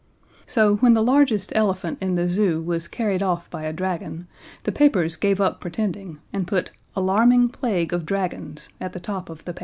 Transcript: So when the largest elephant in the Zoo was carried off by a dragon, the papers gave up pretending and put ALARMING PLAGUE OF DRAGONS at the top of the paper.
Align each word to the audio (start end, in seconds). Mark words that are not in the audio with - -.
So 0.47 0.77
when 0.77 0.95
the 0.95 1.03
largest 1.03 1.51
elephant 1.55 1.99
in 2.01 2.15
the 2.15 2.27
Zoo 2.27 2.59
was 2.59 2.87
carried 2.87 3.21
off 3.21 3.47
by 3.51 3.65
a 3.65 3.71
dragon, 3.71 4.27
the 4.63 4.71
papers 4.71 5.15
gave 5.15 5.39
up 5.39 5.59
pretending 5.59 6.17
and 6.33 6.47
put 6.47 6.71
ALARMING 6.95 7.49
PLAGUE 7.49 7.93
OF 7.93 8.05
DRAGONS 8.07 8.69
at 8.81 8.93
the 8.93 8.99
top 8.99 9.29
of 9.29 9.45
the 9.45 9.53
paper. 9.53 9.59